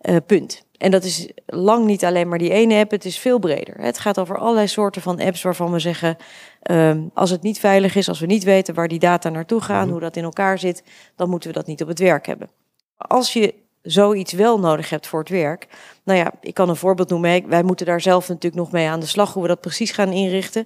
Eh, 0.00 0.16
punt. 0.26 0.62
En 0.76 0.90
dat 0.90 1.04
is 1.04 1.28
lang 1.46 1.84
niet 1.86 2.04
alleen 2.04 2.28
maar 2.28 2.38
die 2.38 2.52
ene 2.52 2.78
app, 2.78 2.90
het 2.90 3.04
is 3.04 3.18
veel 3.18 3.38
breder. 3.38 3.74
Het 3.80 3.98
gaat 3.98 4.18
over 4.18 4.38
allerlei 4.38 4.68
soorten 4.68 5.02
van 5.02 5.20
apps 5.20 5.42
waarvan 5.42 5.72
we 5.72 5.78
zeggen, 5.78 6.16
ehm, 6.60 7.00
als 7.14 7.30
het 7.30 7.42
niet 7.42 7.58
veilig 7.58 7.94
is, 7.94 8.08
als 8.08 8.20
we 8.20 8.26
niet 8.26 8.44
weten 8.44 8.74
waar 8.74 8.88
die 8.88 8.98
data 8.98 9.28
naartoe 9.28 9.60
gaan, 9.60 9.82
Mhm. 9.82 9.90
hoe 9.90 10.00
dat 10.00 10.16
in 10.16 10.24
elkaar 10.24 10.58
zit, 10.58 10.82
dan 11.16 11.30
moeten 11.30 11.48
we 11.48 11.54
dat 11.54 11.66
niet 11.66 11.82
op 11.82 11.88
het 11.88 11.98
werk 11.98 12.26
hebben. 12.26 12.50
Als 12.96 13.32
je 13.32 13.54
zoiets 13.82 14.32
wel 14.32 14.58
nodig 14.58 14.90
hebt 14.90 15.06
voor 15.06 15.20
het 15.20 15.28
werk, 15.28 15.66
nou 16.04 16.18
ja, 16.18 16.32
ik 16.40 16.54
kan 16.54 16.68
een 16.68 16.76
voorbeeld 16.76 17.08
noemen. 17.08 17.48
Wij 17.48 17.62
moeten 17.62 17.86
daar 17.86 18.00
zelf 18.00 18.28
natuurlijk 18.28 18.62
nog 18.62 18.72
mee 18.72 18.88
aan 18.88 19.00
de 19.00 19.06
slag, 19.06 19.32
hoe 19.32 19.42
we 19.42 19.48
dat 19.48 19.60
precies 19.60 19.90
gaan 19.90 20.12
inrichten. 20.12 20.64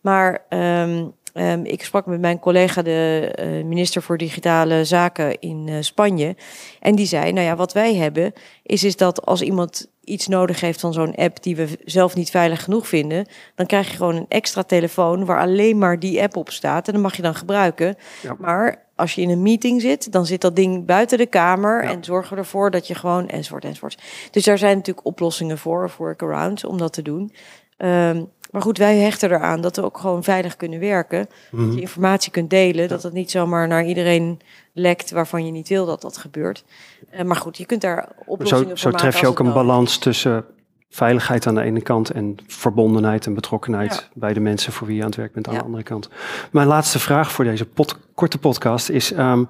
Maar 0.00 0.44
ehm, 0.48 1.06
ehm, 1.32 1.64
ik 1.64 1.84
sprak 1.84 2.06
met 2.06 2.20
mijn 2.20 2.38
collega, 2.38 2.82
de 2.82 3.32
eh, 3.34 3.64
minister 3.64 4.02
voor 4.02 4.18
Digitale 4.18 4.84
Zaken 4.84 5.40
in 5.40 5.64
eh, 5.68 5.74
Spanje. 5.80 6.36
En 6.80 6.94
die 6.94 7.06
zei, 7.06 7.32
nou 7.32 7.46
ja, 7.46 7.56
wat 7.56 7.72
wij 7.72 7.94
hebben, 7.94 8.32
is, 8.62 8.84
is 8.84 8.96
dat 8.96 9.26
als 9.26 9.42
iemand 9.42 9.90
iets 10.04 10.28
nodig 10.28 10.60
heeft 10.60 10.80
van 10.80 10.92
zo'n 10.92 11.14
app 11.14 11.42
die 11.42 11.56
we 11.56 11.68
zelf 11.84 12.14
niet 12.14 12.30
veilig 12.30 12.64
genoeg 12.64 12.88
vinden, 12.88 13.26
dan 13.54 13.66
krijg 13.66 13.90
je 13.90 13.96
gewoon 13.96 14.16
een 14.16 14.26
extra 14.28 14.62
telefoon 14.62 15.24
waar 15.24 15.40
alleen 15.40 15.78
maar 15.78 15.98
die 15.98 16.22
app 16.22 16.36
op 16.36 16.50
staat. 16.50 16.86
En 16.86 16.92
dan 16.92 17.02
mag 17.02 17.16
je 17.16 17.22
dan 17.22 17.34
gebruiken. 17.34 17.96
Ja. 18.22 18.36
Maar 18.38 18.86
als 18.96 19.14
je 19.14 19.20
in 19.20 19.30
een 19.30 19.42
meeting 19.42 19.80
zit, 19.80 20.12
dan 20.12 20.26
zit 20.26 20.40
dat 20.40 20.56
ding 20.56 20.86
buiten 20.86 21.18
de 21.18 21.26
kamer 21.26 21.82
Ja. 21.82 21.90
en 21.90 22.04
zorgen 22.04 22.32
we 22.34 22.38
ervoor 22.42 22.70
dat 22.70 22.86
je 22.86 22.94
gewoon 22.94 23.28
enzovoort 23.28 23.64
enzovoort. 23.64 24.02
Dus 24.30 24.44
daar 24.44 24.58
zijn 24.58 24.76
natuurlijk 24.76 25.06
oplossingen 25.06 25.58
voor, 25.58 25.84
of 25.84 25.96
workarounds, 25.96 26.64
om 26.64 26.78
dat 26.78 26.92
te 26.92 27.02
doen. 27.02 27.32
Ehm, 27.76 28.24
maar 28.52 28.62
goed, 28.62 28.78
wij 28.78 28.96
hechten 28.98 29.30
eraan 29.30 29.60
dat 29.60 29.76
we 29.76 29.82
ook 29.84 29.98
gewoon 29.98 30.22
veilig 30.24 30.56
kunnen 30.56 30.80
werken. 30.80 31.26
Mhm. 31.50 31.64
Dat 31.64 31.74
je 31.74 31.80
informatie 31.80 32.32
kunt 32.32 32.50
delen, 32.50 32.88
dat 32.88 33.02
het 33.02 33.12
niet 33.12 33.30
zomaar 33.30 33.68
naar 33.68 33.84
iedereen 33.84 34.40
lekt 34.72 35.10
waarvan 35.10 35.46
je 35.46 35.52
niet 35.52 35.68
wil 35.68 35.86
dat 35.86 36.00
dat 36.00 36.16
gebeurt. 36.16 36.64
Eh, 37.10 37.24
maar 37.24 37.36
goed, 37.36 37.56
je 37.56 37.66
kunt 37.66 37.80
daar 37.80 38.08
oplossingen 38.26 38.64
Zo, 38.64 38.68
voor 38.68 38.78
zo 38.78 38.90
tref 38.90 39.20
je 39.20 39.26
ook 39.26 39.38
een 39.38 39.52
balans 39.52 39.98
tussen 39.98 40.44
veiligheid 40.90 41.46
aan 41.46 41.54
de 41.54 41.62
ene 41.62 41.80
kant 41.80 42.10
en 42.10 42.36
verbondenheid 42.46 43.26
en 43.26 43.34
betrokkenheid 43.34 43.92
Ja. 43.94 44.00
bij 44.14 44.32
de 44.32 44.40
mensen 44.40 44.72
voor 44.72 44.86
wie 44.86 44.96
je 44.96 45.02
aan 45.02 45.08
het 45.08 45.16
werk 45.16 45.32
bent 45.32 45.46
aan 45.48 45.52
Ja. 45.52 45.58
de 45.58 45.64
andere 45.64 45.82
kant. 45.82 46.08
Mijn 46.50 46.66
laatste 46.66 46.98
vraag 46.98 47.32
voor 47.32 47.44
deze 47.44 47.64
pod- 47.66 47.98
korte 48.14 48.38
podcast 48.38 48.88
is: 48.88 49.12
ehm, 49.12 49.44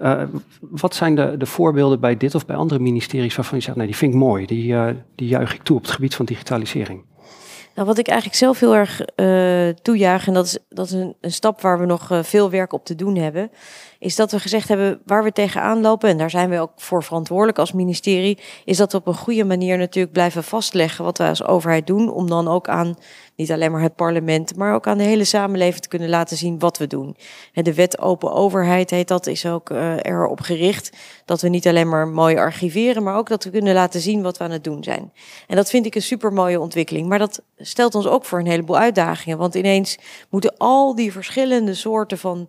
eh, 0.00 0.22
wat 0.60 0.94
zijn 0.94 1.14
de, 1.14 1.34
de 1.38 1.46
voorbeelden 1.46 2.00
bij 2.00 2.16
dit 2.16 2.34
of 2.34 2.46
bij 2.46 2.56
andere 2.56 2.80
ministeries 2.80 3.36
waarvan 3.36 3.58
je 3.58 3.64
zegt, 3.64 3.76
nee, 3.76 3.86
die 3.86 3.96
vind 3.96 4.12
ik 4.12 4.18
mooi, 4.18 4.46
die, 4.46 4.74
eh, 4.74 4.86
die 5.14 5.28
juich 5.28 5.54
ik 5.54 5.62
toe 5.62 5.76
op 5.76 5.82
het 5.82 5.90
gebied 5.92 6.14
van 6.14 6.24
digitalisering? 6.26 7.04
Nou, 7.76 7.88
wat 7.88 7.98
ik 7.98 8.08
eigenlijk 8.08 8.38
zelf 8.38 8.60
heel 8.60 8.74
erg 8.74 9.00
toejuich, 9.82 10.26
en 10.26 10.34
dat 10.34 10.46
is, 10.46 10.58
dat 10.68 10.86
is 10.86 10.92
een, 10.92 11.16
een 11.20 11.32
stap 11.32 11.60
waar 11.60 11.78
we 11.78 11.86
nog 11.86 12.10
eh, 12.10 12.22
veel 12.22 12.50
werk 12.50 12.72
op 12.72 12.84
te 12.84 12.94
doen 12.94 13.16
hebben, 13.16 13.50
is 14.06 14.16
dat 14.16 14.30
we 14.30 14.40
gezegd 14.40 14.68
hebben 14.68 15.00
waar 15.04 15.24
we 15.24 15.32
tegenaan 15.32 15.80
lopen, 15.80 16.08
en 16.08 16.18
daar 16.18 16.30
zijn 16.30 16.50
we 16.50 16.60
ook 16.60 16.72
voor 16.76 17.02
verantwoordelijk 17.02 17.58
als 17.58 17.72
ministerie, 17.72 18.38
is 18.64 18.76
dat 18.76 18.92
we 18.92 18.98
op 18.98 19.06
een 19.06 19.14
goede 19.14 19.44
manier 19.44 19.78
natuurlijk 19.78 20.12
blijven 20.12 20.44
vastleggen 20.44 21.04
wat 21.04 21.18
wij 21.18 21.28
als 21.28 21.44
overheid 21.44 21.86
doen, 21.86 22.12
om 22.12 22.28
dan 22.28 22.48
ook 22.48 22.68
aan 22.68 22.96
niet 23.36 23.52
alleen 23.52 23.72
maar 23.72 23.82
het 23.82 23.94
parlement, 23.94 24.56
maar 24.56 24.74
ook 24.74 24.86
aan 24.86 24.98
de 24.98 25.04
hele 25.04 25.24
samenleving 25.24 25.82
te 25.82 25.88
kunnen 25.88 26.08
laten 26.08 26.36
zien 26.36 26.58
wat 26.58 26.78
we 26.78 26.86
doen. 26.86 27.16
En 27.52 27.64
de 27.64 27.74
wet 27.74 27.98
open 27.98 28.32
overheid 28.32 28.90
heet 28.90 29.08
dat, 29.08 29.26
is 29.26 29.46
ook 29.46 29.70
eh, 29.70 29.94
erop 30.02 30.40
gericht 30.40 30.96
dat 31.24 31.40
we 31.40 31.48
niet 31.48 31.66
alleen 31.66 31.88
maar 31.88 32.08
mooi 32.08 32.36
archiveren, 32.36 33.02
maar 33.02 33.16
ook 33.16 33.28
dat 33.28 33.44
we 33.44 33.50
kunnen 33.50 33.74
laten 33.74 34.00
zien 34.00 34.22
wat 34.22 34.38
we 34.38 34.44
aan 34.44 34.50
het 34.50 34.64
doen 34.64 34.84
zijn. 34.84 35.12
En 35.46 35.56
dat 35.56 35.70
vind 35.70 35.86
ik 35.86 35.94
een 35.94 36.02
super 36.02 36.32
mooie 36.32 36.60
ontwikkeling. 36.60 37.08
Maar 37.08 37.18
dat 37.18 37.42
stelt 37.58 37.94
ons 37.94 38.06
ook 38.06 38.24
voor 38.24 38.38
een 38.38 38.46
heleboel 38.46 38.78
uitdagingen. 38.78 39.38
Want 39.38 39.54
ineens 39.54 39.98
moeten 40.30 40.54
al 40.56 40.94
die 40.94 41.12
verschillende 41.12 41.74
soorten 41.74 42.18
van 42.18 42.48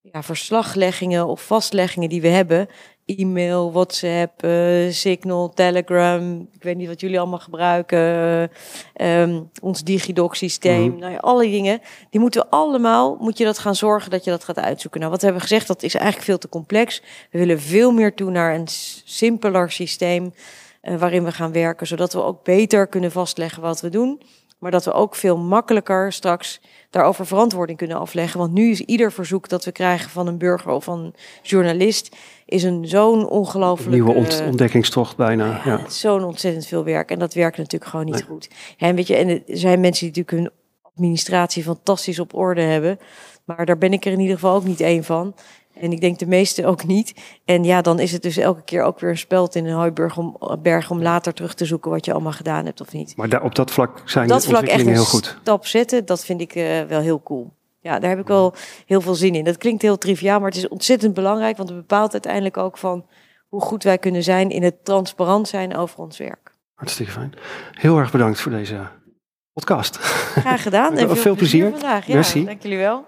ja, 0.00 0.22
verslagleggingen 0.22 1.26
of 1.26 1.46
vastleggingen 1.46 2.08
die 2.08 2.20
we 2.20 2.28
hebben. 2.28 2.68
E-mail, 3.16 3.72
WhatsApp, 3.72 4.42
eh, 4.42 4.90
Signal, 4.90 5.48
Telegram. 5.54 6.48
Ik 6.52 6.62
weet 6.62 6.76
niet 6.76 6.88
wat 6.88 7.00
jullie 7.00 7.18
allemaal 7.18 7.38
gebruiken. 7.38 7.98
eh, 7.98 9.22
ehm, 9.22 9.42
ons 9.62 9.84
DigiDoc-systeem. 9.84 10.90
Mhm. 10.90 10.98
Nou 10.98 11.12
ja, 11.12 11.18
alle 11.18 11.50
dingen. 11.50 11.80
Die 12.10 12.20
moeten 12.20 12.40
we 12.40 12.48
allemaal, 12.50 13.16
moet 13.20 13.38
je 13.38 13.44
dat 13.44 13.58
gaan 13.58 13.74
zorgen 13.74 14.10
dat 14.10 14.24
je 14.24 14.30
dat 14.30 14.44
gaat 14.44 14.58
uitzoeken. 14.58 15.00
Nou, 15.00 15.12
wat 15.12 15.20
we 15.20 15.26
hebben 15.26 15.46
gezegd, 15.46 15.66
dat 15.66 15.82
is 15.82 15.94
eigenlijk 15.94 16.24
veel 16.24 16.38
te 16.38 16.48
complex. 16.48 17.02
We 17.30 17.38
willen 17.38 17.60
veel 17.60 17.92
meer 17.92 18.14
toe 18.14 18.30
naar 18.30 18.54
een 18.54 18.68
simpeler 19.04 19.70
systeem 19.70 20.34
eh, 20.80 20.96
waarin 20.96 21.24
we 21.24 21.32
gaan 21.32 21.52
werken, 21.52 21.86
zodat 21.86 22.12
we 22.12 22.22
ook 22.22 22.44
beter 22.44 22.86
kunnen 22.86 23.12
vastleggen 23.12 23.62
wat 23.62 23.80
we 23.80 23.88
doen. 23.88 24.20
Maar 24.58 24.70
dat 24.70 24.84
we 24.84 24.92
ook 24.92 25.14
veel 25.14 25.36
makkelijker 25.36 26.12
straks 26.12 26.60
daarover 26.90 27.26
verantwoording 27.26 27.78
kunnen 27.78 27.98
afleggen. 27.98 28.38
Want 28.38 28.52
nu 28.52 28.70
is 28.70 28.80
ieder 28.80 29.12
verzoek 29.12 29.48
dat 29.48 29.64
we 29.64 29.72
krijgen 29.72 30.10
van 30.10 30.26
een 30.26 30.38
burger 30.38 30.70
of 30.72 30.84
van 30.84 30.98
een 31.00 31.14
journalist, 31.42 32.16
is 32.46 32.62
een 32.62 32.86
zo'n 32.88 33.28
ongelooflijk. 33.28 33.90
nieuwe 33.90 34.12
ont- 34.12 34.42
ontdekkingstocht 34.46 35.16
bijna. 35.16 35.60
ja, 35.64 35.88
zo'n 35.90 36.24
ontzettend 36.24 36.66
veel 36.66 36.84
werk. 36.84 37.10
En 37.10 37.18
dat 37.18 37.34
werkt 37.34 37.56
natuurlijk 37.56 37.90
gewoon 37.90 38.06
niet 38.06 38.14
Nee. 38.14 38.24
goed. 38.24 38.48
En 38.78 38.94
weet 38.94 39.06
je, 39.06 39.16
en 39.16 39.28
er 39.28 39.42
zijn 39.46 39.80
mensen 39.80 40.12
die 40.12 40.22
natuurlijk 40.24 40.52
hun 40.52 40.60
administratie 40.94 41.62
fantastisch 41.62 42.18
op 42.18 42.34
orde 42.34 42.62
hebben. 42.62 42.98
Maar 43.44 43.66
daar 43.66 43.78
ben 43.78 43.92
ik 43.92 44.04
er 44.04 44.12
in 44.12 44.20
ieder 44.20 44.34
geval 44.34 44.54
ook 44.54 44.64
niet 44.64 44.80
één 44.80 45.04
van. 45.04 45.34
En 45.80 45.92
ik 45.92 46.00
denk 46.00 46.18
de 46.18 46.26
meeste 46.26 46.66
ook 46.66 46.86
niet. 46.86 47.14
En 47.44 47.64
ja, 47.64 47.82
dan 47.82 47.98
is 47.98 48.12
het 48.12 48.22
dus 48.22 48.36
elke 48.36 48.62
keer 48.62 48.82
ook 48.82 49.00
weer 49.00 49.10
een 49.10 49.18
speld 49.18 49.54
in 49.54 49.66
een 49.66 49.74
hooiberg 49.74 50.16
om, 50.16 50.36
berg 50.62 50.90
om 50.90 51.02
later 51.02 51.34
terug 51.34 51.54
te 51.54 51.64
zoeken 51.64 51.90
wat 51.90 52.04
je 52.04 52.12
allemaal 52.12 52.32
gedaan 52.32 52.64
hebt 52.64 52.80
of 52.80 52.92
niet. 52.92 53.16
Maar 53.16 53.28
daar, 53.28 53.42
op 53.42 53.54
dat 53.54 53.70
vlak 53.70 54.02
zijn 54.04 54.28
dat 54.28 54.42
de 54.42 54.48
ontwikkelingen 54.48 54.92
heel 54.92 55.04
goed. 55.04 55.36
stap 55.40 55.66
zetten, 55.66 56.06
dat 56.06 56.24
vind 56.24 56.40
ik 56.40 56.54
eh, 56.54 56.82
wel 56.82 57.00
heel 57.00 57.22
cool. 57.22 57.52
Ja, 57.80 57.98
daar 57.98 58.10
heb 58.10 58.18
ik 58.18 58.26
wel 58.26 58.54
heel 58.86 59.00
veel 59.00 59.14
zin 59.14 59.34
in. 59.34 59.44
Dat 59.44 59.56
klinkt 59.56 59.82
heel 59.82 59.98
triviaal, 59.98 60.40
maar 60.40 60.48
het 60.48 60.58
is 60.58 60.68
ontzettend 60.68 61.14
belangrijk. 61.14 61.56
Want 61.56 61.68
het 61.68 61.78
bepaalt 61.78 62.12
uiteindelijk 62.12 62.56
ook 62.56 62.78
van 62.78 63.06
hoe 63.48 63.60
goed 63.60 63.82
wij 63.82 63.98
kunnen 63.98 64.22
zijn 64.22 64.50
in 64.50 64.62
het 64.62 64.84
transparant 64.84 65.48
zijn 65.48 65.76
over 65.76 65.98
ons 65.98 66.18
werk. 66.18 66.52
Hartstikke 66.74 67.12
fijn. 67.12 67.32
Heel 67.72 67.98
erg 67.98 68.10
bedankt 68.10 68.40
voor 68.40 68.52
deze 68.52 68.88
podcast. 69.52 69.96
Graag 69.96 70.62
gedaan. 70.62 70.92
En 70.96 71.06
Veel 71.06 71.16
veel, 71.16 71.34
plezier. 71.34 71.60
plezier 71.60 71.80
vandaag. 71.80 72.06
Ja, 72.06 72.14
Merci. 72.14 72.44
dank 72.44 72.62
jullie 72.62 72.78
wel. 72.78 73.04